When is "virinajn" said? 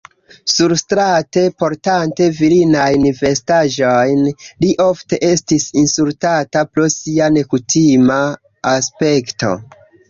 2.37-3.05